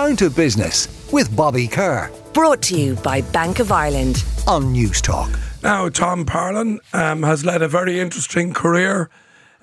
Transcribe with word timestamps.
Down 0.00 0.16
to 0.16 0.30
Business 0.30 0.88
with 1.12 1.36
Bobby 1.36 1.68
Kerr. 1.68 2.10
Brought 2.32 2.62
to 2.62 2.74
you 2.74 2.94
by 2.94 3.20
Bank 3.20 3.58
of 3.58 3.70
Ireland. 3.70 4.24
On 4.46 4.74
Newstalk. 4.74 5.38
Now, 5.62 5.90
Tom 5.90 6.24
Parlon 6.24 6.78
um, 6.94 7.22
has 7.22 7.44
led 7.44 7.60
a 7.60 7.68
very 7.68 8.00
interesting 8.00 8.54
career 8.54 9.10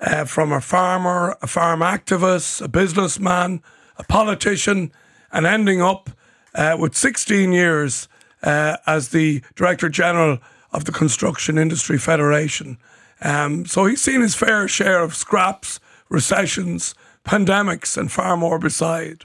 uh, 0.00 0.26
from 0.26 0.52
a 0.52 0.60
farmer, 0.60 1.36
a 1.42 1.48
farm 1.48 1.80
activist, 1.80 2.62
a 2.62 2.68
businessman, 2.68 3.64
a 3.96 4.04
politician, 4.04 4.92
and 5.32 5.44
ending 5.44 5.82
up 5.82 6.08
uh, 6.54 6.76
with 6.78 6.94
16 6.94 7.50
years 7.50 8.06
uh, 8.44 8.76
as 8.86 9.08
the 9.08 9.42
Director 9.56 9.88
General 9.88 10.38
of 10.72 10.84
the 10.84 10.92
Construction 10.92 11.58
Industry 11.58 11.98
Federation. 11.98 12.78
Um, 13.22 13.66
so 13.66 13.86
he's 13.86 14.02
seen 14.02 14.20
his 14.20 14.36
fair 14.36 14.68
share 14.68 15.02
of 15.02 15.16
scraps, 15.16 15.80
recessions, 16.08 16.94
pandemics, 17.24 17.96
and 17.96 18.12
far 18.12 18.36
more 18.36 18.60
beside. 18.60 19.24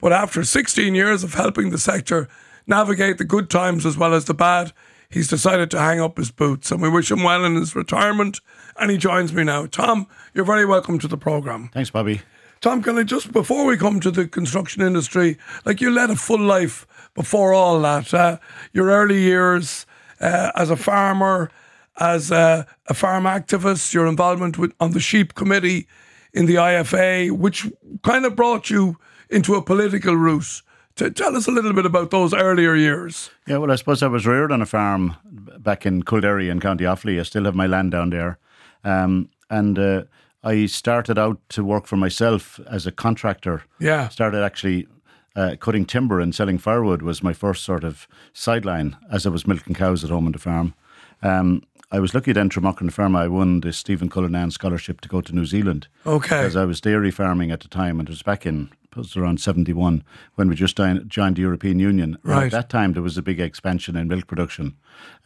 But 0.00 0.12
after 0.12 0.44
16 0.44 0.94
years 0.94 1.24
of 1.24 1.34
helping 1.34 1.70
the 1.70 1.78
sector 1.78 2.28
navigate 2.66 3.18
the 3.18 3.24
good 3.24 3.50
times 3.50 3.84
as 3.84 3.96
well 3.96 4.14
as 4.14 4.26
the 4.26 4.34
bad, 4.34 4.72
he's 5.10 5.28
decided 5.28 5.70
to 5.72 5.80
hang 5.80 6.00
up 6.00 6.18
his 6.18 6.30
boots. 6.30 6.70
And 6.70 6.80
we 6.80 6.88
wish 6.88 7.10
him 7.10 7.22
well 7.22 7.44
in 7.44 7.56
his 7.56 7.74
retirement. 7.74 8.40
And 8.78 8.90
he 8.90 8.96
joins 8.96 9.32
me 9.32 9.44
now. 9.44 9.66
Tom, 9.66 10.06
you're 10.34 10.44
very 10.44 10.64
welcome 10.64 10.98
to 11.00 11.08
the 11.08 11.16
programme. 11.16 11.70
Thanks, 11.72 11.90
Bobby. 11.90 12.20
Tom, 12.60 12.82
can 12.82 12.98
I 12.98 13.04
just, 13.04 13.32
before 13.32 13.64
we 13.64 13.76
come 13.76 14.00
to 14.00 14.10
the 14.10 14.26
construction 14.26 14.82
industry, 14.82 15.38
like 15.64 15.80
you 15.80 15.90
led 15.90 16.10
a 16.10 16.16
full 16.16 16.40
life 16.40 16.86
before 17.14 17.52
all 17.52 17.80
that. 17.80 18.12
Uh, 18.14 18.38
your 18.72 18.86
early 18.86 19.20
years 19.20 19.86
uh, 20.20 20.52
as 20.54 20.70
a 20.70 20.76
farmer, 20.76 21.50
as 21.98 22.30
a, 22.30 22.66
a, 22.86 22.94
farm 22.94 23.24
activist, 23.24 23.92
your 23.92 24.06
involvement 24.06 24.58
with, 24.58 24.72
on 24.78 24.92
the 24.92 25.00
sheep 25.00 25.34
committee 25.34 25.88
in 26.32 26.46
the 26.46 26.54
IFA, 26.54 27.32
which 27.32 27.66
kind 28.02 28.24
of 28.24 28.36
brought 28.36 28.70
you 28.70 28.96
into 29.30 29.54
a 29.54 29.62
political 29.62 30.16
route. 30.16 30.62
To 30.96 31.12
tell 31.12 31.36
us 31.36 31.46
a 31.46 31.52
little 31.52 31.72
bit 31.72 31.86
about 31.86 32.10
those 32.10 32.34
earlier 32.34 32.74
years. 32.74 33.30
Yeah, 33.46 33.58
well, 33.58 33.70
I 33.70 33.76
suppose 33.76 34.02
I 34.02 34.08
was 34.08 34.26
reared 34.26 34.50
on 34.50 34.60
a 34.60 34.66
farm 34.66 35.14
back 35.24 35.86
in 35.86 36.02
Coolderry 36.02 36.50
in 36.50 36.58
County 36.58 36.82
Offaly. 36.82 37.20
I 37.20 37.22
still 37.22 37.44
have 37.44 37.54
my 37.54 37.68
land 37.68 37.92
down 37.92 38.10
there. 38.10 38.38
Um, 38.82 39.28
and 39.48 39.78
uh, 39.78 40.02
I 40.42 40.66
started 40.66 41.16
out 41.16 41.38
to 41.50 41.62
work 41.62 41.86
for 41.86 41.96
myself 41.96 42.58
as 42.68 42.84
a 42.84 42.90
contractor. 42.90 43.62
Yeah. 43.78 44.08
Started 44.08 44.42
actually 44.42 44.88
uh, 45.36 45.54
cutting 45.60 45.84
timber 45.84 46.18
and 46.18 46.34
selling 46.34 46.58
firewood 46.58 47.02
was 47.02 47.22
my 47.22 47.32
first 47.32 47.62
sort 47.62 47.84
of 47.84 48.08
sideline 48.32 48.96
as 49.08 49.24
I 49.24 49.30
was 49.30 49.46
milking 49.46 49.74
cows 49.74 50.02
at 50.02 50.10
home 50.10 50.26
on 50.26 50.32
the 50.32 50.38
farm. 50.40 50.74
Um, 51.22 51.62
I 51.90 52.00
was 52.00 52.14
lucky 52.14 52.32
then, 52.32 52.50
Tremock 52.50 52.90
Farm, 52.92 53.16
I 53.16 53.28
won 53.28 53.60
the 53.60 53.72
Stephen 53.72 54.10
Cullinan 54.10 54.50
scholarship 54.50 55.00
to 55.00 55.08
go 55.08 55.22
to 55.22 55.34
New 55.34 55.46
Zealand. 55.46 55.88
Okay. 56.04 56.42
Because 56.42 56.56
I 56.56 56.66
was 56.66 56.80
dairy 56.82 57.10
farming 57.10 57.50
at 57.50 57.60
the 57.60 57.68
time, 57.68 57.98
and 57.98 58.08
it 58.08 58.12
was 58.12 58.22
back 58.22 58.44
in 58.44 58.70
it 58.92 58.96
was 58.96 59.16
around 59.16 59.40
71 59.40 60.02
when 60.34 60.48
we 60.48 60.54
just 60.54 60.76
joined 60.76 61.36
the 61.36 61.42
European 61.42 61.78
Union. 61.78 62.18
Right. 62.22 62.46
At 62.46 62.52
that 62.52 62.68
time, 62.70 62.92
there 62.92 63.02
was 63.02 63.18
a 63.18 63.22
big 63.22 63.40
expansion 63.40 63.96
in 63.96 64.08
milk 64.08 64.26
production. 64.26 64.76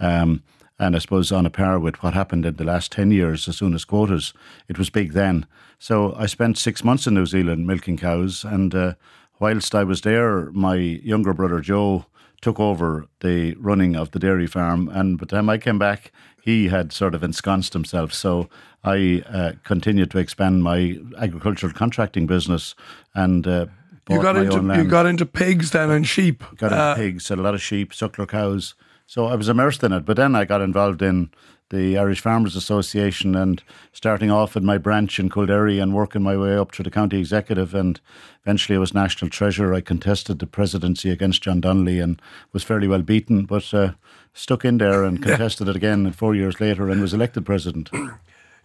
Um, 0.01 0.43
and 0.79 0.97
I 0.97 0.99
suppose 0.99 1.31
on 1.31 1.47
a 1.47 1.51
par 1.51 1.79
with 1.79 2.03
what 2.03 2.15
happened 2.15 2.45
in 2.45 2.57
the 2.57 2.65
last 2.65 2.91
10 2.93 3.13
years, 3.13 3.47
as 3.47 3.57
soon 3.57 3.75
as 3.75 3.85
quotas, 3.85 4.35
it 4.69 4.79
was 4.79 4.91
big 4.91 5.13
then. 5.13 5.47
So 5.79 6.15
I 6.17 6.27
spent 6.27 6.59
six 6.59 6.83
months 6.83 7.07
in 7.07 7.15
New 7.15 7.27
Zealand 7.27 7.67
milking 7.67 7.97
cows. 7.97 8.45
And 8.45 8.75
uh, 8.75 8.95
whilst 9.39 9.75
I 9.75 9.85
was 9.85 10.01
there, 10.01 10.51
my 10.51 10.75
younger 10.75 11.35
brother 11.35 11.61
Joe 11.61 12.07
took 12.41 12.59
over 12.59 13.07
the 13.21 13.55
running 13.55 13.95
of 13.95 14.11
the 14.11 14.19
dairy 14.19 14.49
farm. 14.49 14.89
And 14.89 15.19
by 15.19 15.27
the 15.27 15.37
time 15.37 15.49
I 15.49 15.59
came 15.59 15.79
back, 15.79 16.11
he 16.43 16.69
had 16.69 16.93
sort 16.93 17.15
of 17.15 17.23
ensconced 17.23 17.73
himself. 17.73 18.13
So 18.13 18.49
I 18.83 19.23
uh, 19.29 19.53
continued 19.63 20.11
to 20.11 20.19
expand 20.19 20.65
my 20.65 20.99
agricultural 21.17 21.73
contracting 21.73 22.27
business 22.27 22.75
and. 23.15 23.47
Uh, 23.47 23.67
you 24.11 24.21
got 24.21 24.37
into 24.37 24.77
you 24.77 24.85
got 24.85 25.07
into 25.07 25.25
pigs 25.25 25.71
then 25.71 25.89
and 25.89 26.05
sheep. 26.05 26.43
Got 26.57 26.73
into 26.73 26.83
uh, 26.83 26.95
pigs, 26.97 27.31
a 27.31 27.37
lot 27.37 27.55
of 27.55 27.63
sheep, 27.63 27.93
suckler 27.93 28.27
cows. 28.27 28.75
So 29.13 29.27
I 29.27 29.35
was 29.35 29.51
immersed 29.51 29.85
in 29.85 29.93
it. 29.93 30.07
But 30.07 30.17
then 30.17 30.35
I 30.35 30.47
got 30.47 30.63
involved 30.63 31.03
in 31.03 31.29
the 31.69 31.99
Irish 31.99 32.21
Farmers 32.21 32.57
Association 32.57 33.35
and 33.35 33.63
starting 33.93 34.31
off 34.31 34.57
at 34.57 34.63
my 34.63 34.79
branch 34.79 35.21
in 35.21 35.29
Coolderry 35.29 35.83
and 35.83 35.93
working 35.93 36.23
my 36.23 36.35
way 36.35 36.57
up 36.57 36.73
to 36.73 36.83
the 36.83 36.91
county 36.91 37.19
executive 37.19 37.75
and 37.75 38.01
eventually 38.43 38.77
I 38.77 38.79
was 38.79 38.95
national 38.95 39.29
treasurer. 39.29 39.75
I 39.75 39.83
contested 39.83 40.39
the 40.39 40.47
presidency 40.47 41.11
against 41.11 41.43
John 41.43 41.61
Donnelly 41.61 41.99
and 41.99 42.23
was 42.55 42.63
fairly 42.63 42.89
well 42.89 43.03
beaten, 43.03 43.45
but 43.45 43.75
uh, 43.75 43.93
stuck 44.33 44.65
in 44.65 44.79
there 44.79 45.05
and 45.05 45.23
contested 45.23 45.69
it 45.69 45.77
again 45.77 46.11
four 46.13 46.35
years 46.35 46.59
later 46.59 46.89
and 46.89 47.03
was 47.03 47.13
elected 47.13 47.45
president. 47.45 47.91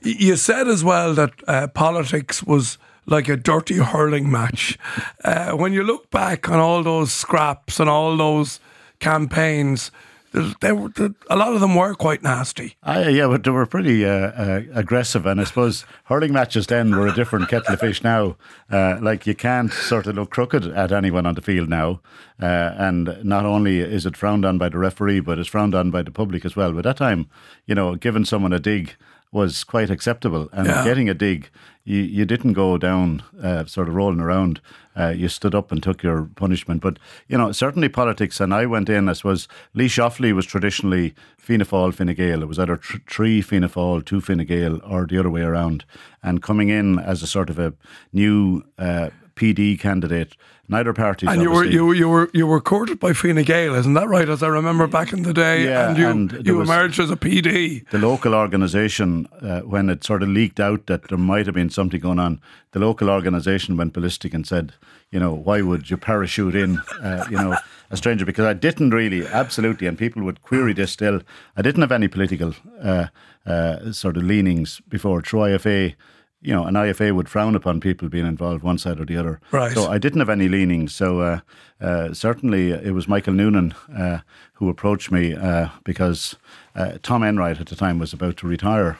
You 0.02 0.38
said 0.38 0.69
as 0.69 0.81
well 0.81 1.14
that 1.16 1.34
uh, 1.46 1.68
politics 1.68 2.41
was 2.41 2.78
like 3.06 3.28
a 3.28 3.35
dirty 3.35 3.79
hurling 3.79 4.31
match. 4.31 4.78
Uh, 5.25 5.52
when 5.52 5.74
you 5.74 5.84
look 5.84 6.09
back 6.09 6.47
on 6.47 6.59
all 6.59 6.84
those 6.84 7.12
scraps 7.12 7.81
and 7.81 7.90
all 7.90 8.16
those 8.16 8.62
campaigns, 9.02 9.91
they 10.32 10.72
were, 10.72 10.92
a 11.30 11.36
lot 11.36 11.54
of 11.54 11.62
them 11.62 11.76
were 11.76 11.96
quite 11.96 12.22
nasty. 12.22 12.76
Uh, 12.84 13.08
yeah, 13.10 13.28
but 13.28 13.44
they 13.44 13.52
were 13.52 13.66
pretty 13.66 14.06
uh, 14.06 14.10
uh, 14.10 14.62
aggressive, 14.74 15.26
and 15.26 15.40
I 15.40 15.46
suppose 15.46 15.86
hurling 16.06 16.34
matches 16.34 16.68
then 16.68 16.92
were 16.92 17.08
a 17.08 17.14
different 17.14 17.50
kettle 17.50 17.74
of 17.74 17.80
fish. 17.80 18.04
Now, 18.04 18.36
uh, 18.72 19.00
like 19.02 19.26
you 19.26 19.36
can't 19.36 19.72
sort 19.72 20.08
of 20.08 20.16
look 20.16 20.30
crooked 20.30 20.66
at 20.66 20.92
anyone 20.92 21.26
on 21.26 21.36
the 21.36 21.42
field 21.42 21.70
now, 21.70 22.02
uh, 22.42 22.74
and 22.78 23.24
not 23.24 23.46
only 23.46 23.80
is 23.80 24.06
it 24.06 24.18
frowned 24.18 24.46
on 24.46 24.58
by 24.58 24.70
the 24.70 24.78
referee, 24.78 25.22
but 25.22 25.40
it's 25.40 25.50
frowned 25.50 25.74
on 25.74 25.92
by 25.92 26.04
the 26.04 26.12
public 26.12 26.46
as 26.46 26.56
well. 26.56 26.74
But 26.74 26.84
that 26.84 26.98
time, 26.98 27.30
you 27.66 27.76
know, 27.76 27.96
giving 27.96 28.26
someone 28.26 28.54
a 28.54 28.59
dig 28.59 28.96
was 29.32 29.64
quite 29.64 29.90
acceptable. 29.90 30.50
And 30.52 30.68
yeah. 30.68 30.84
getting 30.84 31.10
a 31.10 31.14
dig, 31.14 31.50
you, 31.84 32.00
you 32.00 32.26
didn't 32.26 32.54
go 32.54 32.78
down 32.78 33.24
uh, 33.42 33.66
sort 33.66 33.88
of 33.88 33.96
rolling 33.96 34.20
around. 34.20 34.62
Uh, 34.96 35.10
you 35.10 35.28
stood 35.28 35.54
up 35.54 35.72
and 35.72 35.82
took 35.82 36.02
your 36.02 36.24
punishment. 36.36 36.82
But, 36.82 36.98
you 37.28 37.38
know, 37.38 37.52
certainly 37.52 37.88
politics, 37.90 38.40
and 38.40 38.54
I 38.54 38.66
went 38.66 38.90
in, 38.90 39.08
I 39.10 39.14
suppose, 39.14 39.48
Laois-Offaly 39.76 40.34
was 40.34 40.46
traditionally 40.46 41.14
Fianna 41.38 41.66
Fáil, 41.66 41.94
Fine 41.94 42.14
Gael. 42.16 42.42
It 42.42 42.48
was 42.48 42.60
either 42.60 42.78
tr- 42.78 42.98
three 43.08 43.42
Fianna 43.42 43.70
Fáil, 43.70 44.04
two 44.04 44.22
Fine 44.22 44.46
Gael, 44.46 44.82
or 44.84 45.06
the 45.06 45.20
other 45.20 45.30
way 45.30 45.42
around. 45.42 45.86
And 46.24 46.42
coming 46.42 46.70
in 46.70 47.00
as 47.00 47.22
a 47.22 47.28
sort 47.28 47.50
of 47.50 47.59
a 47.59 47.74
new 48.12 48.64
uh, 48.80 49.09
PD 49.38 49.80
candidate. 49.80 50.36
Neither 50.70 50.92
party. 50.92 51.28
And 51.28 51.42
you 51.42 51.50
were 51.50 51.64
you 51.64 51.94
you 51.94 52.09
were 52.09 52.30
you 52.34 52.46
were 52.46 52.59
courted 52.59 53.00
by 53.00 53.14
Fine 53.14 53.42
Gael, 53.44 53.74
isn't 53.75 53.94
that 53.94 54.09
right? 54.09 54.28
As 54.28 54.44
I 54.44 54.48
remember 54.48 54.86
back 54.86 55.14
in 55.14 55.24
the 55.24 55.34
day, 55.34 55.64
yeah, 55.64 55.88
and 55.88 55.98
you 55.98 56.08
and 56.09 56.46
you 56.46 56.62
emerged 56.62 57.00
as 57.00 57.09
a 57.09 57.16
PD. 57.16 57.88
The 57.90 58.00
local 58.00 58.36
organisation, 58.36 59.30
uh, 59.42 59.62
when 59.62 59.90
it 59.90 60.03
sort 60.03 60.24
of 60.24 60.30
leaked 60.30 60.59
out 60.59 60.88
that 60.88 61.08
there 61.08 61.18
might 61.18 61.46
have 61.46 61.56
been 61.56 61.70
something 61.70 62.02
going 62.02 62.20
on, 62.20 62.42
the 62.72 62.80
local 62.80 63.09
organisation 63.09 63.78
went 63.78 63.94
ballistic 63.94 64.34
and 64.34 64.46
said, 64.46 64.74
you 65.09 65.22
know, 65.22 65.34
why 65.34 65.62
would 65.62 65.90
you 65.90 65.96
parachute 65.96 66.56
in, 66.56 66.81
uh, 67.02 67.24
you 67.30 67.38
know, 67.38 67.56
a 67.90 67.96
stranger? 67.96 68.26
Because 68.26 68.46
I 68.46 68.52
didn't 68.53 68.90
really, 68.90 69.26
absolutely, 69.26 69.88
and 69.88 69.97
people 69.97 70.22
would 70.24 70.42
query 70.42 70.74
this 70.74 70.92
still. 70.92 71.22
I 71.56 71.62
didn't 71.62 71.81
have 71.81 71.94
any 71.94 72.09
political 72.09 72.53
uh, 72.81 73.08
uh 73.46 73.94
sort 73.94 74.18
of 74.18 74.24
leanings 74.24 74.81
before 74.90 75.22
Troy 75.22 75.52
IFA 75.58 75.96
you 76.42 76.53
know, 76.53 76.66
an 76.66 76.75
IFA 76.75 77.16
would 77.16 77.30
frown 77.30 77.56
upon 77.56 77.80
people 77.80 78.09
being 78.09 78.25
involved 78.25 78.64
one 78.64 78.78
side 78.78 79.00
or 79.00 79.06
the 79.06 79.18
other. 79.18 79.40
Right. 79.52 79.74
So 79.74 79.90
I 79.90 79.98
didn't 79.98 80.20
have 80.20 80.30
any 80.30 80.48
leanings. 80.48 80.94
So 80.94 81.22
uh, 81.22 81.40
uh, 81.81 82.14
certainly 82.14 82.72
it 82.72 82.94
was 82.94 83.08
Michael 83.08 83.34
Noonan 83.34 83.74
uh, 83.96 84.20
who 84.53 84.70
approached 84.70 85.12
me 85.12 85.34
uh, 85.34 85.70
because 85.84 86.36
uh, 86.76 86.97
Tom 87.02 87.24
Enright 87.24 87.59
at 87.59 87.68
the 87.68 87.76
time 87.76 88.00
was 88.00 88.14
about 88.14 88.38
to 88.38 88.47
retire, 88.47 89.00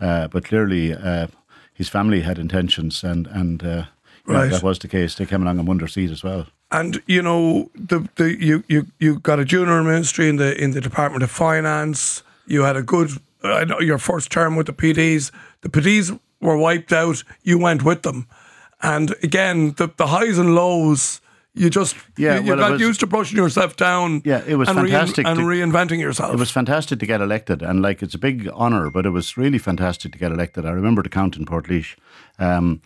uh, 0.00 0.28
but 0.28 0.44
clearly 0.44 0.96
his 1.74 1.88
family 1.88 2.20
had 2.22 2.38
intentions, 2.38 3.04
and 3.04 3.26
and 3.28 3.62
right. 3.62 3.86
know, 4.26 4.48
that 4.48 4.62
was 4.62 4.78
the 4.78 4.88
case. 4.88 5.14
They 5.14 5.26
came 5.26 5.42
along 5.42 5.58
and 5.58 5.68
won 5.68 5.78
their 5.78 5.88
seat 5.88 6.10
as 6.10 6.22
well. 6.22 6.46
And 6.70 7.02
you 7.06 7.22
know, 7.22 7.70
the 7.74 8.08
the 8.16 8.36
you 8.38 8.64
you 8.68 8.86
you 8.98 9.18
got 9.18 9.38
a 9.38 9.44
junior 9.44 9.82
ministry 9.82 10.28
in 10.28 10.36
the 10.36 10.58
in 10.62 10.70
the 10.72 10.80
Department 10.80 11.22
of 11.22 11.30
Finance. 11.30 12.22
You 12.46 12.62
had 12.62 12.76
a 12.76 12.82
good. 12.82 13.10
I 13.42 13.64
know 13.64 13.80
your 13.80 13.98
first 13.98 14.30
term 14.30 14.56
with 14.56 14.66
the 14.66 14.72
PDs. 14.74 15.30
The 15.62 15.70
PDs 15.70 16.18
were 16.40 16.56
wiped 16.56 16.92
out, 16.92 17.22
you 17.42 17.58
went 17.58 17.84
with 17.84 18.02
them. 18.02 18.26
And 18.82 19.14
again, 19.22 19.72
the, 19.76 19.90
the 19.96 20.06
highs 20.06 20.38
and 20.38 20.54
lows, 20.54 21.20
you 21.54 21.68
just 21.68 21.96
yeah, 22.16 22.38
you, 22.38 22.48
well, 22.48 22.58
got 22.58 22.70
was, 22.72 22.80
used 22.80 23.00
to 23.00 23.06
brushing 23.06 23.36
yourself 23.36 23.76
down. 23.76 24.22
Yeah, 24.24 24.42
it 24.46 24.54
was 24.54 24.68
and 24.68 24.78
fantastic 24.78 25.26
and 25.26 25.38
to, 25.38 25.44
reinventing 25.44 25.98
yourself. 25.98 26.32
It 26.32 26.38
was 26.38 26.50
fantastic 26.50 27.00
to 27.00 27.06
get 27.06 27.20
elected, 27.20 27.62
and 27.62 27.82
like 27.82 28.02
it's 28.02 28.14
a 28.14 28.18
big 28.18 28.48
honour, 28.48 28.90
but 28.90 29.04
it 29.04 29.10
was 29.10 29.36
really 29.36 29.58
fantastic 29.58 30.12
to 30.12 30.18
get 30.18 30.32
elected. 30.32 30.64
I 30.64 30.70
remember 30.70 31.02
the 31.02 31.08
count 31.08 31.36
in 31.36 31.44
Portlaoise. 31.44 31.96
Um, 32.38 32.80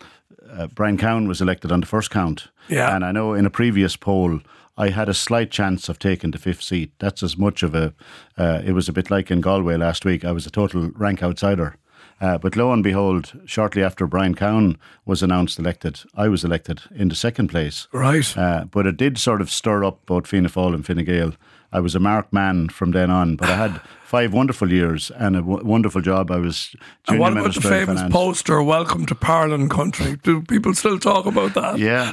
uh, 0.51 0.69
Brian 0.69 0.97
Cowen 0.97 1.29
was 1.29 1.41
elected 1.41 1.73
on 1.73 1.81
the 1.81 1.87
first 1.87 2.11
count. 2.11 2.49
Yeah, 2.69 2.95
and 2.95 3.05
I 3.05 3.13
know 3.13 3.35
in 3.35 3.47
a 3.47 3.51
previous 3.51 3.97
poll. 3.97 4.41
I 4.77 4.89
had 4.89 5.09
a 5.09 5.15
slight 5.15 5.53
chance 5.53 5.89
of 5.89 6.01
taking 6.01 6.33
the 6.33 6.39
fifth 6.39 6.61
seat. 6.61 6.91
That's 6.99 7.23
as 7.23 7.39
much 7.39 7.63
of 7.63 7.77
a. 7.77 7.95
Uh, 8.37 8.61
it 8.65 8.73
was 8.73 8.89
a 8.89 8.93
bit 8.93 9.09
like 9.09 9.31
in 9.31 9.41
Galway 9.41 9.77
last 9.77 10.05
week. 10.05 10.25
I 10.25 10.33
was 10.33 10.47
a 10.47 10.51
total 10.51 10.91
rank 10.97 11.23
outsider. 11.23 11.77
Uh, 12.21 12.39
but 12.39 12.57
lo 12.57 12.73
and 12.73 12.83
behold, 12.83 13.33
shortly 13.45 13.83
after 13.83 14.07
Brian 14.07 14.35
Cowen 14.35 14.79
was 15.05 15.23
announced 15.23 15.59
elected, 15.59 16.01
I 16.15 16.29
was 16.29 16.45
elected 16.45 16.83
in 16.95 17.09
the 17.09 17.15
second 17.15 17.49
place. 17.49 17.89
Right. 17.93 18.37
Uh, 18.37 18.65
but 18.65 18.87
it 18.87 18.97
did 18.97 19.19
sort 19.19 19.41
of 19.41 19.51
stir 19.51 19.85
up 19.85 20.05
both 20.07 20.27
Fianna 20.27 20.49
Fáil 20.49 20.75
and 20.75 20.87
Fine 20.87 21.05
Gael. 21.05 21.33
I 21.73 21.81
was 21.81 21.97
a 21.97 22.01
marked 22.01 22.33
man 22.33 22.69
from 22.69 22.93
then 22.93 23.11
on, 23.11 23.35
but 23.37 23.49
I 23.51 23.57
had 23.57 23.81
five 24.05 24.33
wonderful 24.33 24.73
years 24.73 25.11
and 25.17 25.35
a 25.35 25.41
w- 25.41 25.65
wonderful 25.65 26.01
job. 26.01 26.31
I 26.31 26.37
was. 26.37 26.75
And 27.09 27.19
what 27.19 27.33
about 27.33 27.53
the 27.55 27.61
famous 27.61 28.01
poster, 28.13 28.63
"Welcome 28.63 29.07
to 29.07 29.15
Parlon 29.17 29.69
Country"? 29.69 30.17
Do 30.23 30.41
people 30.43 30.73
still 30.75 31.01
talk 31.01 31.27
about 31.27 31.55
that? 31.55 31.79
Yeah. 31.79 32.13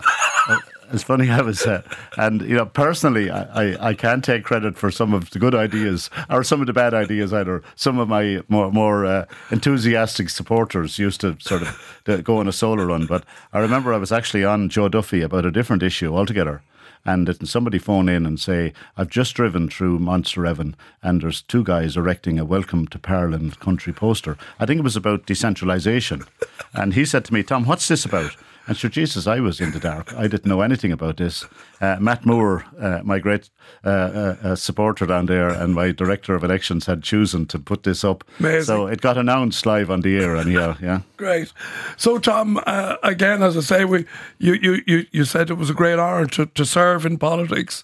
it's 0.92 1.04
funny. 1.04 1.30
I 1.30 1.42
was, 1.42 1.66
uh, 1.66 1.82
and 2.18 2.42
you 2.42 2.56
know, 2.56 2.66
personally, 2.66 3.30
I, 3.30 3.44
I, 3.72 3.90
I 3.90 3.94
can't 3.94 4.24
take 4.24 4.44
credit 4.44 4.78
for 4.78 4.92
some 4.92 5.14
of 5.14 5.30
the 5.32 5.40
good 5.40 5.56
ideas 5.56 6.10
or 6.30 6.44
some 6.44 6.62
of 6.62 6.68
the 6.68 6.74
bad 6.74 6.94
ideas 6.94 7.34
either. 7.34 7.64
Some 7.76 8.00
of 8.00 8.08
my 8.08 8.44
more 8.50 8.72
more 8.72 9.06
uh, 9.06 9.26
enthusiastic 9.52 10.30
supporters 10.30 11.00
used 11.00 11.22
to 11.22 11.38
sort 11.40 11.64
of 11.64 12.24
go 12.24 12.38
on 12.38 12.48
a 12.48 12.52
solo 12.52 12.86
run, 12.86 13.06
but 13.06 13.24
I 13.54 13.60
remember 13.60 13.94
I 13.94 13.98
was 13.98 14.12
actually 14.12 14.44
on 14.44 14.70
Joe 14.70 14.90
Duffy 14.90 15.22
about 15.22 15.46
a 15.46 15.52
different 15.52 15.84
issue 15.84 16.16
altogether 16.16 16.62
and 17.06 17.36
somebody 17.48 17.80
phone 17.80 18.08
in 18.08 18.26
and 18.26 18.40
say, 18.40 18.74
I've 18.96 19.10
just 19.10 19.34
driven 19.34 19.70
through 19.70 20.00
Monasterevin 20.00 20.76
and 21.02 21.22
there's 21.22 21.42
two 21.42 21.64
guys 21.64 21.98
erecting 21.98 22.38
a 22.40 22.46
welcome 22.46 22.88
to 22.88 23.00
Parliament 23.00 23.60
country 23.60 23.94
poster. 23.94 24.38
I 24.60 24.66
think 24.66 24.80
it 24.80 24.84
was 24.84 24.96
about 24.96 25.26
decentralisation. 25.26 26.28
and 26.74 26.94
he 26.94 27.06
said 27.06 27.26
to 27.26 27.34
me, 27.34 27.44
Tom, 27.44 27.66
what's 27.66 27.88
this 27.88 28.06
about? 28.06 28.36
And 28.68 28.78
sure, 28.78 28.90
Jesus, 28.90 29.26
I 29.26 29.40
was 29.40 29.60
in 29.60 29.72
the 29.72 29.80
dark. 29.80 30.14
I 30.14 30.28
didn't 30.28 30.46
know 30.46 30.62
anything 30.62 30.92
about 30.92 31.18
this. 31.18 31.46
Uh, 31.82 31.98
Matt 32.00 32.26
Moore, 32.26 32.64
uh, 32.80 33.02
my 33.04 33.18
great 33.18 33.50
uh, 33.84 33.90
uh, 33.90 34.36
uh, 34.44 34.56
supporter 34.56 35.08
down 35.08 35.26
there, 35.26 35.50
and 35.50 35.74
my 35.74 35.92
director 35.92 36.36
of 36.36 36.44
elections 36.44 36.86
had 36.86 37.02
chosen 37.02 37.48
to 37.48 37.60
put 37.60 37.84
this 37.84 38.04
up. 38.04 38.24
Amazing. 38.40 38.64
So 38.64 38.86
it 38.86 39.02
got 39.02 39.18
announced 39.18 39.66
live 39.66 39.90
on 39.90 40.02
the 40.02 40.16
air, 40.18 40.36
and 40.36 40.52
yeah, 40.52 40.76
yeah. 40.82 41.02
Great. 41.18 41.52
So, 41.98 42.20
Tom, 42.20 42.62
uh, 42.68 42.98
again, 43.02 43.42
as 43.42 43.58
I 43.58 43.62
say, 43.62 43.84
we 43.84 44.06
you, 44.38 44.54
you, 44.54 44.84
you, 44.86 45.06
you 45.12 45.26
said 45.26 45.50
it 45.50 45.56
was 45.56 45.72
a 45.72 45.76
great 45.76 45.98
honour 45.98 46.28
to, 46.28 46.46
to 46.46 46.66
serve 46.66 47.06
in 47.06 47.18
politics. 47.18 47.84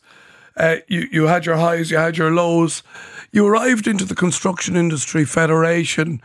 Uh, 0.56 0.78
you, 0.88 1.08
you 1.12 1.28
had 1.28 1.46
your 1.46 1.58
highs, 1.58 1.90
you 1.90 1.98
had 1.98 2.18
your 2.18 2.32
lows. 2.32 2.84
You 3.32 3.46
arrived 3.46 3.88
into 3.88 4.06
the 4.06 4.16
Construction 4.16 4.76
Industry 4.76 5.26
Federation 5.26 6.22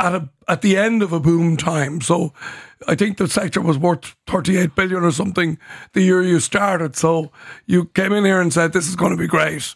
at 0.00 0.14
a, 0.14 0.28
at 0.48 0.62
the 0.62 0.76
end 0.76 1.02
of 1.02 1.12
a 1.12 1.20
boom 1.20 1.56
time. 1.56 2.00
So 2.00 2.32
I 2.88 2.94
think 2.94 3.18
the 3.18 3.28
sector 3.28 3.60
was 3.60 3.78
worth 3.78 4.16
38 4.26 4.74
billion 4.74 5.04
or 5.04 5.12
something 5.12 5.58
the 5.92 6.02
year 6.02 6.22
you 6.22 6.40
started. 6.40 6.96
So 6.96 7.30
you 7.66 7.86
came 7.86 8.12
in 8.12 8.24
here 8.24 8.40
and 8.40 8.52
said, 8.52 8.72
this 8.72 8.88
is 8.88 8.96
going 8.96 9.12
to 9.12 9.18
be 9.18 9.28
great. 9.28 9.74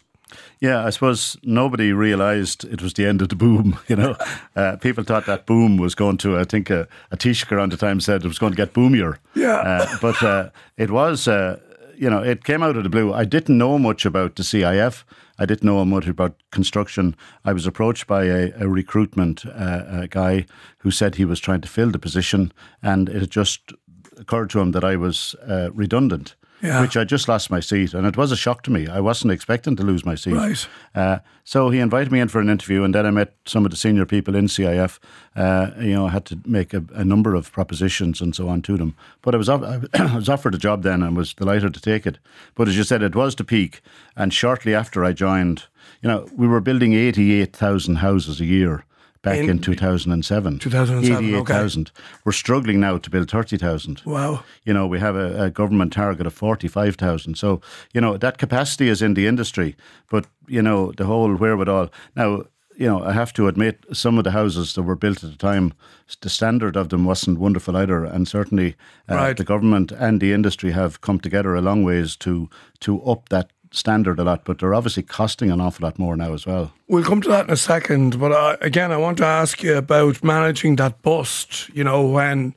Yeah, 0.59 0.83
I 0.83 0.89
suppose 0.89 1.37
nobody 1.43 1.93
realised 1.93 2.63
it 2.65 2.81
was 2.81 2.93
the 2.93 3.05
end 3.05 3.21
of 3.21 3.29
the 3.29 3.35
boom. 3.35 3.79
You 3.87 3.95
know, 3.95 4.15
uh, 4.55 4.77
people 4.77 5.03
thought 5.03 5.27
that 5.27 5.45
boom 5.45 5.77
was 5.77 5.93
going 5.93 6.17
to. 6.17 6.39
I 6.39 6.43
think 6.43 6.71
uh, 6.71 6.85
a 7.11 7.17
Taoiseach 7.17 7.51
around 7.51 7.71
the 7.71 7.77
time 7.77 7.99
said 7.99 8.25
it 8.25 8.27
was 8.27 8.39
going 8.39 8.51
to 8.51 8.57
get 8.57 8.73
boomier. 8.73 9.19
Yeah, 9.35 9.57
uh, 9.57 9.97
but 10.01 10.23
uh, 10.23 10.49
it 10.77 10.89
was. 10.89 11.27
Uh, 11.27 11.59
you 11.97 12.09
know, 12.09 12.21
it 12.21 12.43
came 12.43 12.63
out 12.63 12.75
of 12.75 12.83
the 12.83 12.89
blue. 12.89 13.13
I 13.13 13.25
didn't 13.25 13.57
know 13.57 13.77
much 13.77 14.05
about 14.05 14.35
the 14.35 14.43
CIF. 14.43 15.03
I 15.37 15.45
didn't 15.45 15.63
know 15.63 15.79
a 15.79 15.85
much 15.85 16.07
about 16.07 16.41
construction. 16.51 17.15
I 17.43 17.53
was 17.53 17.67
approached 17.67 18.07
by 18.07 18.25
a, 18.25 18.51
a 18.59 18.67
recruitment 18.67 19.45
uh, 19.45 19.83
a 19.87 20.07
guy 20.07 20.45
who 20.79 20.91
said 20.91 21.15
he 21.15 21.25
was 21.25 21.39
trying 21.39 21.61
to 21.61 21.67
fill 21.67 21.91
the 21.91 21.99
position, 21.99 22.53
and 22.81 23.09
it 23.09 23.19
had 23.19 23.31
just 23.31 23.73
occurred 24.17 24.49
to 24.51 24.59
him 24.59 24.71
that 24.71 24.83
I 24.83 24.95
was 24.95 25.35
uh, 25.47 25.69
redundant. 25.73 26.35
Yeah. 26.65 26.81
Which 26.81 26.97
I 26.97 27.03
just 27.03 27.27
lost 27.27 27.49
my 27.49 27.59
seat, 27.59 27.93
and 27.93 28.07
it 28.07 28.17
was 28.17 28.31
a 28.31 28.35
shock 28.35 28.63
to 28.63 28.71
me. 28.71 28.87
I 28.87 28.99
wasn't 28.99 29.31
expecting 29.31 29.75
to 29.75 29.83
lose 29.83 30.05
my 30.05 30.15
seat. 30.15 30.33
Right. 30.33 30.67
Uh, 30.93 31.19
so 31.43 31.69
he 31.69 31.79
invited 31.79 32.11
me 32.11 32.19
in 32.19 32.27
for 32.27 32.39
an 32.41 32.49
interview, 32.49 32.83
and 32.83 32.93
then 32.95 33.05
I 33.05 33.11
met 33.11 33.35
some 33.45 33.65
of 33.65 33.71
the 33.71 33.77
senior 33.77 34.05
people 34.05 34.35
in 34.35 34.47
CIF. 34.47 34.99
Uh, 35.35 35.71
you 35.79 35.93
know, 35.93 36.07
I 36.07 36.11
had 36.11 36.25
to 36.25 36.39
make 36.45 36.73
a, 36.73 36.83
a, 36.93 37.05
number 37.05 37.35
of 37.35 37.51
propositions 37.51 38.21
and 38.21 38.35
so 38.35 38.47
on 38.47 38.61
to 38.63 38.77
them. 38.77 38.95
But 39.21 39.35
I 39.35 39.37
was, 39.37 39.49
I 39.49 39.79
was 40.15 40.29
offered 40.29 40.55
a 40.55 40.59
job 40.59 40.83
then 40.83 41.03
and 41.03 41.15
was 41.15 41.33
delighted 41.33 41.73
to 41.75 41.81
take 41.81 42.07
it. 42.07 42.17
But 42.55 42.67
as 42.67 42.77
you 42.77 42.83
said, 42.83 43.03
it 43.03 43.15
was 43.15 43.35
the 43.35 43.43
peak, 43.43 43.81
and 44.15 44.33
shortly 44.33 44.73
after 44.73 45.05
I 45.05 45.13
joined, 45.13 45.65
you 46.01 46.09
know, 46.09 46.27
we 46.35 46.47
were 46.47 46.61
building 46.61 46.93
eighty-eight 46.93 47.55
thousand 47.55 47.97
houses 47.97 48.41
a 48.41 48.45
year 48.45 48.85
back 49.25 49.39
in, 49.39 49.49
in 49.49 49.59
2007. 49.59 50.59
2007, 50.59 51.25
88,000. 51.25 51.81
Okay. 51.89 52.03
We're 52.23 52.31
struggling 52.31 52.79
now 52.79 52.97
to 52.97 53.09
build 53.09 53.29
30,000. 53.29 54.01
Wow. 54.05 54.43
You 54.63 54.73
know, 54.73 54.87
we 54.87 54.99
have 54.99 55.15
a, 55.15 55.43
a 55.43 55.49
government 55.49 55.93
target 55.93 56.27
of 56.27 56.33
45,000. 56.33 57.35
So, 57.35 57.59
you 57.93 57.99
know, 57.99 58.17
that 58.17 58.37
capacity 58.37 58.87
is 58.87 59.01
in 59.01 59.15
the 59.15 59.27
industry, 59.27 59.75
but, 60.09 60.27
you 60.47 60.61
know, 60.61 60.91
the 60.91 61.05
whole 61.05 61.35
wherewithal. 61.35 61.89
Now, 62.15 62.43
you 62.77 62.87
know, 62.87 63.03
I 63.03 63.13
have 63.13 63.33
to 63.33 63.47
admit, 63.47 63.85
some 63.93 64.17
of 64.17 64.23
the 64.25 64.31
houses 64.31 64.73
that 64.73 64.83
were 64.83 64.95
built 64.95 65.23
at 65.23 65.31
the 65.31 65.37
time, 65.37 65.73
the 66.21 66.29
standard 66.29 66.75
of 66.75 66.89
them 66.89 67.05
wasn't 67.05 67.39
wonderful 67.39 67.77
either, 67.77 68.03
and 68.03 68.27
certainly 68.27 68.75
uh, 69.09 69.15
right. 69.15 69.37
the 69.37 69.43
government 69.43 69.91
and 69.91 70.19
the 70.19 70.33
industry 70.33 70.71
have 70.71 71.01
come 71.01 71.19
together 71.19 71.55
a 71.55 71.61
long 71.61 71.83
ways 71.83 72.15
to 72.17 72.49
to 72.81 73.01
up 73.03 73.29
that 73.29 73.49
standard 73.75 74.19
a 74.19 74.23
lot, 74.23 74.45
but 74.45 74.59
they're 74.59 74.73
obviously 74.73 75.03
costing 75.03 75.51
an 75.51 75.61
awful 75.61 75.83
lot 75.83 75.99
more 75.99 76.15
now 76.15 76.33
as 76.33 76.45
well. 76.45 76.71
We'll 76.87 77.03
come 77.03 77.21
to 77.21 77.29
that 77.29 77.45
in 77.45 77.53
a 77.53 77.57
second, 77.57 78.19
but 78.19 78.31
uh, 78.31 78.57
again, 78.61 78.91
I 78.91 78.97
want 78.97 79.17
to 79.19 79.25
ask 79.25 79.61
you 79.61 79.75
about 79.77 80.23
managing 80.23 80.77
that 80.77 81.01
bust. 81.01 81.69
You 81.69 81.83
know, 81.83 82.05
when 82.07 82.55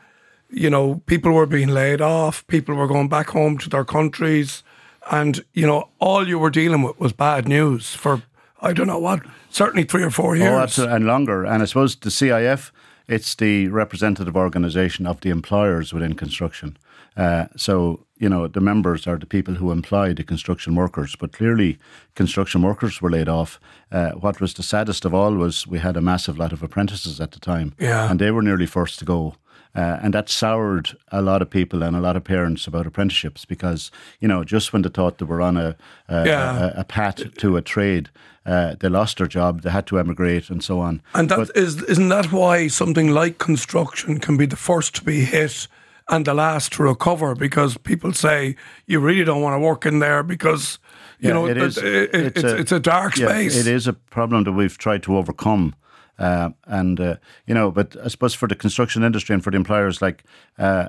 you 0.50 0.70
know 0.70 1.02
people 1.06 1.32
were 1.32 1.46
being 1.46 1.68
laid 1.68 2.00
off, 2.00 2.46
people 2.46 2.74
were 2.74 2.86
going 2.86 3.08
back 3.08 3.30
home 3.30 3.58
to 3.58 3.68
their 3.68 3.84
countries, 3.84 4.62
and 5.10 5.44
you 5.52 5.66
know 5.66 5.88
all 5.98 6.26
you 6.26 6.38
were 6.38 6.50
dealing 6.50 6.82
with 6.82 6.98
was 6.98 7.12
bad 7.12 7.48
news 7.48 7.94
for 7.94 8.22
I 8.60 8.72
don't 8.72 8.86
know 8.86 8.98
what, 8.98 9.20
certainly 9.50 9.84
three 9.84 10.02
or 10.02 10.10
four 10.10 10.36
years, 10.36 10.50
oh, 10.50 10.58
absolutely, 10.58 10.96
and 10.96 11.06
longer. 11.06 11.44
And 11.44 11.62
I 11.62 11.66
suppose 11.66 11.96
the 11.96 12.10
CIF, 12.10 12.70
it's 13.08 13.34
the 13.34 13.68
representative 13.68 14.36
organisation 14.36 15.06
of 15.06 15.20
the 15.20 15.30
employers 15.30 15.92
within 15.92 16.14
construction. 16.14 16.76
Uh, 17.16 17.46
so 17.56 18.06
you 18.18 18.28
know, 18.28 18.48
the 18.48 18.60
members 18.60 19.06
are 19.06 19.16
the 19.16 19.26
people 19.26 19.54
who 19.54 19.70
employ 19.70 20.12
the 20.12 20.24
construction 20.24 20.74
workers, 20.74 21.16
but 21.16 21.32
clearly 21.32 21.78
construction 22.14 22.62
workers 22.62 23.00
were 23.00 23.10
laid 23.10 23.28
off. 23.28 23.60
Uh, 23.92 24.10
what 24.12 24.40
was 24.40 24.54
the 24.54 24.62
saddest 24.62 25.04
of 25.04 25.14
all 25.14 25.34
was 25.34 25.66
we 25.66 25.78
had 25.78 25.96
a 25.96 26.00
massive 26.00 26.38
lot 26.38 26.52
of 26.52 26.62
apprentices 26.62 27.20
at 27.20 27.30
the 27.30 27.40
time, 27.40 27.74
yeah. 27.78 28.10
and 28.10 28.20
they 28.20 28.30
were 28.30 28.42
nearly 28.42 28.66
first 28.66 28.98
to 28.98 29.04
go. 29.04 29.36
Uh, 29.74 29.98
and 30.02 30.14
that 30.14 30.28
soured 30.28 30.96
a 31.12 31.22
lot 31.22 31.42
of 31.42 31.50
people 31.50 31.82
and 31.82 31.94
a 31.94 32.00
lot 32.00 32.16
of 32.16 32.24
parents 32.24 32.66
about 32.66 32.86
apprenticeships 32.86 33.44
because, 33.44 33.90
you 34.18 34.26
know, 34.26 34.42
just 34.42 34.72
when 34.72 34.82
they 34.82 34.88
thought 34.88 35.18
they 35.18 35.24
were 35.24 35.40
on 35.40 35.56
a, 35.56 35.76
a, 36.08 36.26
yeah. 36.26 36.72
a, 36.74 36.80
a 36.80 36.84
path 36.84 37.34
to 37.36 37.56
a 37.56 37.62
trade, 37.62 38.10
uh, 38.46 38.74
they 38.80 38.88
lost 38.88 39.18
their 39.18 39.26
job, 39.26 39.62
they 39.62 39.70
had 39.70 39.86
to 39.86 39.98
emigrate, 39.98 40.48
and 40.50 40.64
so 40.64 40.80
on. 40.80 41.02
And 41.14 41.28
that 41.28 41.36
but, 41.36 41.56
is, 41.56 41.82
isn't 41.82 42.08
that 42.08 42.32
why 42.32 42.68
something 42.68 43.10
like 43.10 43.38
construction 43.38 44.18
can 44.18 44.36
be 44.36 44.46
the 44.46 44.56
first 44.56 44.96
to 44.96 45.04
be 45.04 45.24
hit 45.24 45.68
and 46.08 46.24
the 46.24 46.34
last 46.34 46.72
to 46.72 46.82
recover 46.82 47.34
because 47.34 47.76
people 47.76 48.12
say 48.12 48.56
you 48.86 49.00
really 49.00 49.24
don't 49.24 49.42
want 49.42 49.54
to 49.54 49.60
work 49.60 49.84
in 49.84 49.98
there 49.98 50.22
because 50.22 50.78
you 51.18 51.28
yeah, 51.28 51.34
know 51.34 51.46
it 51.46 51.56
is, 51.58 51.76
it, 51.76 51.84
it, 51.84 52.14
it's, 52.14 52.36
it's, 52.36 52.44
a, 52.44 52.56
it's, 52.56 52.72
a, 52.72 52.80
dark 52.80 53.16
yeah, 53.18 53.28
space. 53.28 53.56
It 53.56 53.66
is 53.66 53.86
a 53.86 53.92
problem 53.92 54.44
that 54.44 54.52
we've 54.52 54.78
tried 54.78 55.02
to 55.04 55.16
overcome. 55.16 55.74
Uh, 56.18 56.50
and 56.66 57.00
uh, 57.00 57.16
you 57.46 57.54
know, 57.54 57.70
but 57.70 57.96
I 58.04 58.08
suppose 58.08 58.34
for 58.34 58.48
the 58.48 58.54
construction 58.56 59.02
industry 59.04 59.34
and 59.34 59.42
for 59.44 59.50
the 59.50 59.56
employers, 59.56 60.02
like 60.02 60.24
uh, 60.58 60.88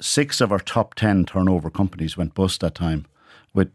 six 0.00 0.40
of 0.40 0.52
our 0.52 0.58
top 0.60 0.94
ten 0.94 1.24
turnover 1.24 1.70
companies 1.70 2.16
went 2.16 2.34
bust 2.34 2.60
that 2.60 2.74
time, 2.74 3.06
with 3.52 3.70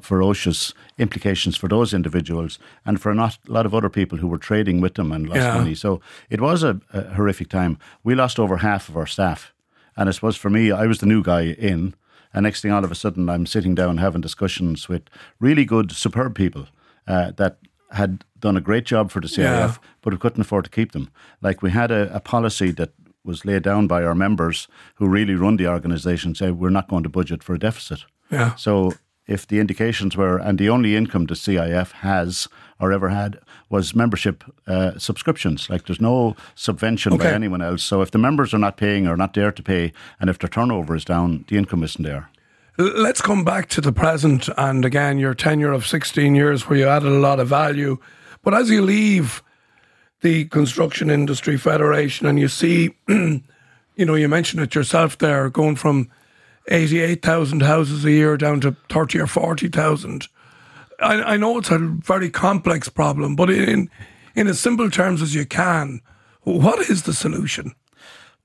ferocious 0.00 0.72
implications 0.98 1.56
for 1.56 1.68
those 1.68 1.92
individuals 1.92 2.58
and 2.86 3.00
for 3.00 3.14
not, 3.14 3.38
a 3.48 3.52
lot 3.52 3.66
of 3.66 3.74
other 3.74 3.90
people 3.90 4.16
who 4.18 4.28
were 4.28 4.38
trading 4.38 4.80
with 4.80 4.94
them 4.94 5.12
and 5.12 5.28
lost 5.28 5.40
Yeah. 5.40 5.58
money. 5.58 5.74
So 5.74 6.00
it 6.30 6.40
was 6.40 6.62
a, 6.62 6.80
a 6.92 7.02
horrific 7.14 7.48
time. 7.48 7.76
We 8.02 8.14
lost 8.14 8.38
over 8.38 8.56
half 8.58 8.88
of 8.88 8.96
our 8.96 9.06
staff, 9.06 9.52
and 9.96 10.08
I 10.08 10.12
suppose 10.12 10.36
for 10.38 10.50
me, 10.50 10.70
I 10.72 10.86
was 10.86 10.98
the 10.98 11.06
new 11.06 11.22
guy 11.22 11.42
in. 11.42 11.94
And 12.32 12.44
next 12.44 12.60
thing, 12.62 12.70
all 12.72 12.84
of 12.84 12.92
a 12.92 12.94
sudden, 12.94 13.28
I'm 13.28 13.44
sitting 13.46 13.74
down 13.74 13.98
having 13.98 14.20
discussions 14.22 14.88
with 14.88 15.02
really 15.40 15.64
good, 15.64 15.90
superb 15.90 16.34
people 16.36 16.68
uh, 17.08 17.32
that 17.32 17.58
had 17.92 18.24
done 18.38 18.56
a 18.56 18.60
great 18.60 18.84
job 18.84 19.10
for 19.10 19.20
the 19.20 19.28
CIF, 19.28 19.38
Yeah. 19.38 19.74
but 20.02 20.12
we 20.12 20.18
couldn't 20.18 20.40
afford 20.40 20.64
to 20.64 20.70
keep 20.70 20.92
them. 20.92 21.08
Like 21.42 21.62
we 21.62 21.70
had 21.70 21.90
a, 21.90 22.14
a 22.14 22.20
policy 22.20 22.70
that 22.72 22.90
was 23.24 23.44
laid 23.44 23.62
down 23.62 23.86
by 23.86 24.02
our 24.02 24.14
members 24.14 24.68
who 24.96 25.06
really 25.08 25.34
run 25.34 25.56
the 25.56 25.66
organisation, 25.68 26.34
say 26.34 26.50
we're 26.50 26.70
not 26.70 26.88
going 26.88 27.02
to 27.02 27.08
budget 27.10 27.42
for 27.42 27.54
a 27.54 27.58
deficit. 27.58 28.04
Yeah. 28.30 28.54
So 28.54 28.94
if 29.26 29.46
the 29.46 29.58
indications 29.60 30.16
were, 30.16 30.38
and 30.38 30.58
the 30.58 30.68
only 30.70 30.96
income 30.96 31.26
the 31.26 31.34
CIF 31.34 31.92
has 31.92 32.48
or 32.78 32.92
ever 32.92 33.10
had 33.10 33.38
was 33.68 33.94
membership 33.94 34.42
uh, 34.66 34.98
subscriptions. 34.98 35.68
Like 35.68 35.84
there's 35.84 36.00
no 36.00 36.34
subvention 36.54 37.18
by 37.18 37.30
anyone 37.32 37.60
else. 37.60 37.82
So 37.82 38.00
if 38.02 38.10
the 38.10 38.18
members 38.18 38.54
are 38.54 38.58
not 38.58 38.76
paying 38.76 39.06
or 39.06 39.16
not 39.16 39.34
there 39.34 39.52
to 39.52 39.62
pay, 39.62 39.92
and 40.18 40.30
if 40.30 40.38
their 40.38 40.48
turnover 40.48 40.96
is 40.96 41.04
down, 41.04 41.44
the 41.48 41.56
income 41.58 41.84
isn't 41.84 42.02
there. 42.02 42.30
Let's 42.80 43.20
come 43.20 43.44
back 43.44 43.68
to 43.70 43.82
the 43.82 43.92
present 43.92 44.48
and 44.56 44.86
again 44.86 45.18
your 45.18 45.34
tenure 45.34 45.70
of 45.70 45.86
16 45.86 46.34
years 46.34 46.66
where 46.66 46.78
you 46.78 46.88
added 46.88 47.12
a 47.12 47.18
lot 47.18 47.38
of 47.38 47.46
value. 47.46 47.98
But 48.42 48.54
as 48.54 48.70
you 48.70 48.80
leave 48.80 49.42
the 50.22 50.46
Construction 50.46 51.10
Industry 51.10 51.58
Federation 51.58 52.26
and 52.26 52.40
you 52.40 52.48
see, 52.48 52.94
you 53.08 53.42
know, 53.98 54.14
you 54.14 54.28
mentioned 54.28 54.62
it 54.62 54.74
yourself 54.74 55.18
there, 55.18 55.50
going 55.50 55.76
from 55.76 56.10
88,000 56.68 57.60
houses 57.60 58.02
a 58.06 58.12
year 58.12 58.38
down 58.38 58.62
to 58.62 58.74
30 58.88 59.20
or 59.20 59.26
40,000. 59.26 60.26
I, 61.00 61.34
I 61.34 61.36
know 61.36 61.58
it's 61.58 61.70
a 61.70 61.78
very 61.78 62.30
complex 62.30 62.88
problem, 62.88 63.36
but 63.36 63.50
in, 63.50 63.90
in 64.34 64.46
as 64.46 64.58
simple 64.58 64.90
terms 64.90 65.20
as 65.20 65.34
you 65.34 65.44
can, 65.44 66.00
what 66.44 66.88
is 66.88 67.02
the 67.02 67.12
solution? 67.12 67.74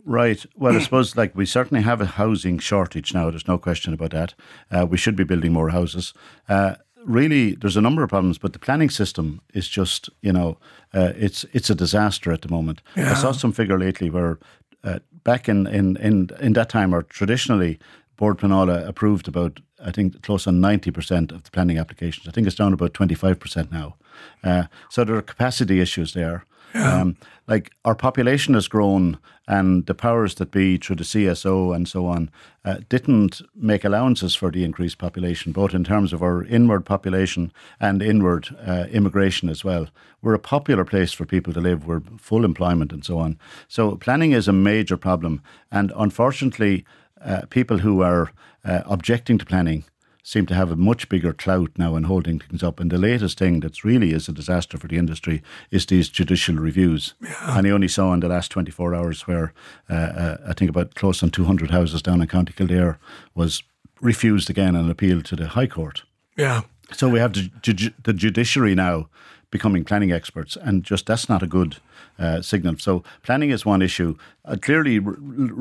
Right. 0.05 0.45
Well, 0.55 0.75
I 0.75 0.79
suppose 0.79 1.15
like 1.15 1.35
we 1.35 1.47
certainly 1.47 1.83
have 1.83 1.99
a 1.99 2.05
housing 2.05 2.59
shortage 2.59 3.13
now. 3.13 3.31
There's 3.31 3.47
no 3.47 3.57
question 3.57 3.93
about 3.93 4.11
that. 4.11 4.35
Uh, 4.69 4.85
we 4.85 4.97
should 4.97 5.15
be 5.15 5.23
building 5.23 5.51
more 5.51 5.69
houses. 5.69 6.13
Uh, 6.47 6.75
really, 7.03 7.55
there's 7.55 7.75
a 7.75 7.81
number 7.81 8.03
of 8.03 8.09
problems, 8.09 8.37
but 8.37 8.53
the 8.53 8.59
planning 8.59 8.91
system 8.91 9.41
is 9.55 9.67
just 9.67 10.09
you 10.21 10.31
know 10.31 10.57
uh, 10.93 11.13
it's 11.15 11.43
it's 11.53 11.71
a 11.71 11.75
disaster 11.75 12.31
at 12.31 12.41
the 12.43 12.49
moment. 12.49 12.83
I 12.95 13.15
saw 13.15 13.31
some 13.31 13.51
figure 13.51 13.79
lately 13.79 14.09
where. 14.09 14.37
Uh, 14.83 14.99
back 15.23 15.49
in, 15.49 15.65
in, 15.65 15.97
in, 15.97 16.29
in 16.39 16.53
that 16.53 16.69
time, 16.69 16.93
or 16.93 17.01
traditionally, 17.01 17.79
Bord 18.17 18.37
Pleanála 18.37 18.87
approved 18.87 19.27
about, 19.27 19.59
I 19.85 19.91
think, 19.91 20.21
close 20.23 20.47
on 20.47 20.59
90% 20.59 21.31
of 21.31 21.43
the 21.43 21.51
planning 21.51 21.77
applications. 21.77 22.27
I 22.27 22.31
think 22.31 22.47
it's 22.47 22.55
down 22.55 22.73
about 22.73 22.93
25% 22.93 23.71
now. 23.71 23.95
Uh, 24.43 24.63
so 24.89 25.03
there 25.03 25.15
are 25.15 25.21
capacity 25.21 25.79
issues 25.79 26.13
there. 26.13 26.45
Um, 26.73 27.15
like 27.47 27.71
our 27.85 27.95
population 27.95 28.53
has 28.53 28.67
grown, 28.67 29.17
and 29.47 29.85
the 29.85 29.93
powers 29.93 30.35
that 30.35 30.51
be 30.51 30.77
through 30.77 30.95
the 30.97 31.03
CSO 31.03 31.75
and 31.75 31.87
so 31.87 32.07
on 32.07 32.29
uh, 32.65 32.77
didn't 32.89 33.41
make 33.55 33.85
allowances 33.85 34.35
for 34.35 34.51
the 34.51 34.63
increased 34.63 34.97
population, 34.97 35.51
both 35.51 35.73
in 35.73 35.83
terms 35.83 36.11
of 36.11 36.23
our 36.23 36.43
inward 36.43 36.85
population 36.85 37.53
and 37.79 38.01
inward 38.01 38.49
uh, 38.65 38.85
immigration 38.91 39.47
as 39.47 39.63
well. 39.63 39.87
We're 40.21 40.33
a 40.33 40.39
popular 40.39 40.83
place 40.83 41.13
for 41.13 41.25
people 41.25 41.53
to 41.53 41.61
live. 41.61 41.85
We're 41.85 42.01
full 42.17 42.43
employment 42.43 42.91
and 42.91 43.05
so 43.05 43.19
on. 43.19 43.37
So 43.67 43.95
planning 43.95 44.31
is 44.31 44.47
a 44.47 44.53
major 44.53 44.97
problem, 44.97 45.41
and 45.71 45.93
unfortunately, 45.95 46.83
uh, 47.25 47.41
people 47.49 47.79
who 47.79 48.01
are 48.01 48.31
uh, 48.63 48.81
objecting 48.85 49.37
to 49.39 49.45
planning 49.45 49.83
seem 50.23 50.45
to 50.47 50.55
have 50.55 50.71
a 50.71 50.75
much 50.75 51.07
bigger 51.07 51.31
clout 51.31 51.69
now 51.77 51.95
in 51.95 52.03
holding 52.03 52.39
things 52.39 52.63
up. 52.63 52.79
And 52.79 52.91
the 52.91 52.97
latest 52.97 53.37
thing 53.37 53.59
that's 53.59 53.85
really 53.85 54.11
is 54.11 54.27
a 54.27 54.31
disaster 54.31 54.77
for 54.77 54.87
the 54.87 54.97
industry 54.97 55.43
is 55.69 55.85
these 55.85 56.09
judicial 56.09 56.55
reviews. 56.55 57.13
Yeah. 57.21 57.57
And 57.59 57.67
I 57.67 57.69
only 57.69 57.87
saw 57.87 58.11
in 58.11 58.21
the 58.21 58.27
last 58.27 58.49
24 58.49 58.95
hours 58.95 59.27
where 59.27 59.53
uh, 59.87 59.93
uh, 59.93 60.37
I 60.47 60.53
think 60.53 60.69
about 60.69 60.95
close 60.95 61.21
on 61.21 61.29
200 61.29 61.69
houses 61.69 62.01
down 62.01 62.21
in 62.21 62.27
County 62.27 62.53
Kildare 62.53 62.97
was 63.35 63.61
refused 64.01 64.49
again 64.49 64.75
and 64.75 64.89
appealed 64.89 65.25
to 65.25 65.35
the 65.35 65.49
High 65.49 65.67
Court. 65.67 66.01
Yeah. 66.35 66.61
So 66.91 67.07
we 67.07 67.19
have 67.19 67.33
the, 67.33 67.51
ju- 67.61 67.93
the 68.03 68.13
judiciary 68.13 68.73
now 68.73 69.09
becoming 69.57 69.85
planning 69.85 70.11
experts, 70.11 70.57
and 70.57 70.83
just 70.83 71.05
that's 71.05 71.29
not 71.29 71.43
a 71.43 71.47
good 71.47 71.77
uh, 72.19 72.41
signal. 72.41 72.75
So 72.77 73.03
planning 73.23 73.51
is 73.51 73.65
one 73.65 73.81
issue. 73.85 74.17
Uh, 74.43 74.57
clearly, 74.61 74.99
r- 74.99 75.15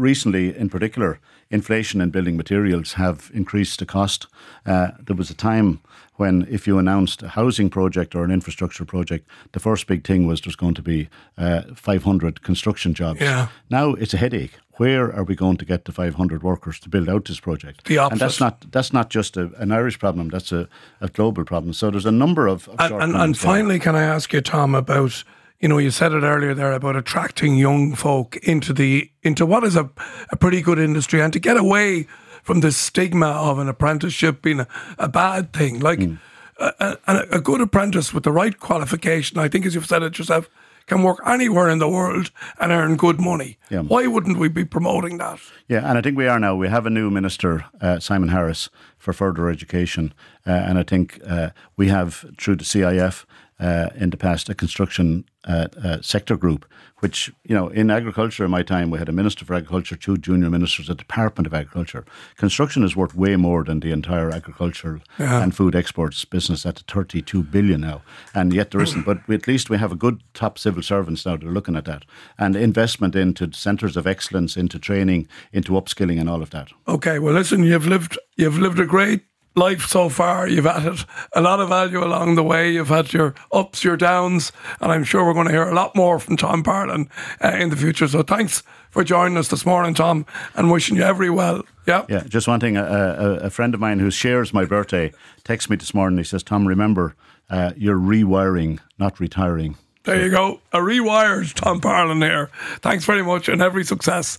recently, 0.08 0.56
in 0.56 0.68
particular, 0.68 1.18
inflation 1.50 2.00
in 2.00 2.10
building 2.10 2.36
materials 2.36 2.94
have 2.94 3.30
increased 3.32 3.78
the 3.78 3.86
cost. 3.86 4.26
Uh, 4.66 4.88
there 5.06 5.16
was 5.16 5.30
a 5.30 5.34
time 5.34 5.78
when, 6.16 6.46
if 6.50 6.66
you 6.66 6.78
announced 6.78 7.22
a 7.22 7.28
housing 7.28 7.70
project 7.70 8.14
or 8.14 8.24
an 8.24 8.30
infrastructure 8.30 8.84
project, 8.84 9.28
the 9.52 9.60
first 9.60 9.86
big 9.86 10.04
thing 10.04 10.26
was 10.26 10.40
there's 10.40 10.56
going 10.56 10.74
to 10.74 10.82
be 10.82 11.08
uh, 11.38 11.62
500 11.74 12.42
construction 12.42 12.94
jobs. 12.94 13.20
Yeah. 13.20 13.48
Now 13.70 13.94
it's 13.94 14.14
a 14.14 14.18
headache. 14.18 14.58
Where 14.76 15.14
are 15.14 15.23
we 15.23 15.37
going 15.37 15.57
to 15.59 15.64
get 15.64 15.85
the 15.85 15.93
500 15.93 16.43
workers 16.43 16.81
to 16.81 16.88
build 16.88 17.09
out 17.09 17.26
this 17.26 17.40
project? 17.40 17.85
The 17.85 17.99
and 17.99 18.21
that's 18.21 18.40
not 18.40 18.73
that's 18.73 18.93
not 18.93 19.09
just 19.09 19.37
a, 19.37 19.50
an 19.59 19.71
Irish 19.71 19.99
problem. 19.99 20.28
That's 20.28 20.52
a, 20.52 20.69
a 21.00 21.09
global 21.09 21.45
problem. 21.45 21.73
So 21.73 21.90
there's 21.90 22.07
a 22.07 22.12
number 22.12 22.49
of, 22.49 22.69
of 22.69 22.81
and, 22.81 23.02
and, 23.02 23.16
and 23.16 23.38
finally, 23.38 23.78
can 23.78 23.95
I 23.95 24.02
ask 24.02 24.33
you, 24.33 24.40
Tom, 24.40 24.75
about 24.75 25.23
you 25.61 25.69
know, 25.69 25.78
you 25.78 25.90
said 25.90 26.12
it 26.12 26.23
earlier 26.23 26.54
there 26.54 26.73
about 26.73 26.97
attracting 26.97 27.57
young 27.57 27.95
folk 27.95 28.37
into 28.38 28.73
the 28.73 29.11
into 29.23 29.47
what 29.47 29.64
is 29.64 29.76
a, 29.76 29.88
a 30.31 30.37
pretty 30.37 30.61
good 30.61 30.78
industry 30.78 31.23
and 31.23 31.33
to 31.33 31.38
get 31.38 31.57
away 31.57 32.07
from 32.43 32.61
the 32.61 32.71
stigma 32.71 33.28
of 33.28 33.59
an 33.59 33.69
apprenticeship 33.69 34.43
being 34.43 34.61
a, 34.61 34.69
a 34.99 35.09
bad 35.09 35.52
thing. 35.54 35.81
Like 35.81 36.00
mm. 36.00 36.19
a, 36.59 36.99
a, 37.07 37.19
a, 37.37 37.40
good 37.40 37.62
apprentice 37.62 38.12
with 38.12 38.25
the 38.25 38.33
right 38.33 38.61
qualification, 38.61 39.38
I 39.38 39.49
think, 39.49 39.64
as 39.64 39.75
you've 39.75 39.87
said 39.87 40.02
it 40.02 40.19
yourself, 40.19 40.50
can 40.86 41.02
work 41.02 41.18
anywhere 41.26 41.68
in 41.68 41.78
the 41.78 41.88
world 41.88 42.30
and 42.58 42.72
earn 42.72 42.96
good 42.96 43.20
money. 43.20 43.58
Yeah. 43.70 43.82
Why 43.82 44.06
wouldn't 44.06 44.38
we 44.38 44.48
be 44.48 44.64
promoting 44.64 45.18
that? 45.18 45.40
Yeah, 45.68 45.88
and 45.88 45.98
I 45.98 46.02
think 46.02 46.16
we 46.16 46.26
are 46.26 46.38
now. 46.38 46.54
We 46.54 46.68
have 46.68 46.86
a 46.86 46.90
new 46.90 47.10
minister, 47.10 47.64
uh, 47.80 48.00
Simon 48.00 48.28
Harris, 48.28 48.68
for 48.98 49.12
further 49.12 49.48
education, 49.48 50.12
uh, 50.46 50.50
and 50.50 50.78
I 50.78 50.82
think 50.82 51.20
uh, 51.26 51.50
we 51.76 51.88
have 51.88 52.24
through 52.38 52.56
the 52.56 52.64
CIF 52.64 53.24
uh, 53.61 53.90
in 53.94 54.11
the 54.11 54.16
past 54.16 54.49
a 54.49 54.54
construction 54.54 55.25
uh, 55.46 55.68
uh, 55.82 56.00
sector 56.00 56.37
group, 56.37 56.66
which, 56.99 57.30
you 57.44 57.54
know, 57.54 57.68
in 57.68 57.90
agriculture 57.90 58.44
in 58.44 58.50
my 58.50 58.62
time, 58.62 58.90
we 58.90 58.99
had 58.99 59.08
a 59.08 59.12
Minister 59.12 59.44
for 59.44 59.54
Agriculture, 59.54 59.94
two 59.94 60.16
junior 60.16 60.50
ministers, 60.50 60.88
a 60.88 60.94
Department 60.94 61.46
of 61.46 61.54
Agriculture. 61.54 62.04
Construction 62.37 62.82
is 62.82 62.96
worth 62.96 63.14
way 63.14 63.37
more 63.37 63.62
than 63.62 63.80
the 63.80 63.92
entire 63.92 64.30
agricultural 64.30 65.00
yeah. 65.18 65.42
and 65.42 65.54
food 65.54 65.76
exports 65.76 66.25
business 66.25 66.66
at 66.66 66.78
32 66.88 67.42
billion 67.42 67.82
now. 67.82 68.02
And 68.34 68.52
yet 68.52 68.70
there 68.70 68.80
isn't. 68.80 69.04
But 69.04 69.28
at 69.28 69.46
least 69.46 69.70
we 69.70 69.78
have 69.78 69.92
a 69.92 69.96
good 69.96 70.23
top 70.32 70.58
civil 70.58 70.82
servants 70.82 71.26
now 71.26 71.37
that 71.37 71.46
are 71.46 71.52
looking 71.52 71.76
at 71.76 71.84
that. 71.84 72.04
And 72.38 72.56
investment 72.56 73.14
into 73.14 73.52
centres 73.52 73.96
of 73.96 74.06
excellence, 74.06 74.56
into 74.56 74.78
training, 74.78 75.28
into 75.52 75.73
upskilling 75.73 76.18
and 76.18 76.28
all 76.28 76.42
of 76.42 76.50
that. 76.50 76.68
Okay, 76.88 77.18
well, 77.18 77.34
listen, 77.34 77.62
you've 77.62 77.87
lived, 77.87 78.18
you've 78.37 78.58
lived 78.58 78.80
a 78.80 78.87
great 78.87 79.25
life 79.54 79.87
so 79.87 80.08
far. 80.08 80.49
You've 80.49 80.66
added 80.66 81.04
a 81.32 81.40
lot 81.40 81.61
of 81.61 81.68
value 81.68 82.02
along 82.02 82.34
the 82.34 82.42
way. 82.42 82.73
You've 82.73 82.88
had 82.88 83.12
your 83.12 83.34
ups, 83.52 83.84
your 83.84 83.96
downs, 83.96 84.52
and 84.80 84.90
I'm 84.90 85.04
sure 85.04 85.25
we're 85.25 85.34
going 85.34 85.46
to 85.46 85.52
hear 85.52 85.68
a 85.68 85.75
lot 85.75 85.94
more 85.94 86.18
from 86.18 86.37
Tom 86.37 86.62
Parlon 86.62 87.08
uh, 87.42 87.56
in 87.56 87.70
the 87.70 87.76
future. 87.76 88.08
So 88.08 88.23
thanks 88.23 88.62
for 88.90 89.04
joining 89.04 89.37
us 89.37 89.49
this 89.49 89.64
morning, 89.66 89.94
Tom, 89.94 90.26
and 90.54 90.70
wishing 90.70 90.96
you 90.96 91.02
every 91.02 91.30
well. 91.30 91.64
Yeah. 91.87 92.04
Yeah. 92.08 92.25
Just 92.26 92.49
one 92.49 92.61
thing. 92.61 92.76
A, 92.76 92.82
a, 92.84 93.32
a 93.46 93.50
friend 93.50 93.75
of 93.75 93.80
mine 93.80 93.99
who 93.99 94.11
shares 94.11 94.52
my 94.52 94.64
birthday 94.64 95.12
texts 95.44 95.70
me 95.70 95.76
this 95.76 95.94
morning. 95.94 96.18
He 96.18 96.25
says, 96.25 96.42
"Tom, 96.42 96.66
remember, 96.66 97.14
uh, 97.50 97.73
you're 97.76 97.99
rewiring, 97.99 98.80
not 98.99 99.20
retiring." 99.20 99.76
There 100.04 100.23
you 100.23 100.30
go. 100.30 100.61
A 100.73 100.78
rewired 100.78 101.54
Tom 101.54 101.80
Parlon 101.80 102.23
here. 102.23 102.50
Thanks 102.80 103.04
very 103.04 103.23
much, 103.23 103.49
and 103.49 103.62
every 103.62 103.84
success. 103.84 104.38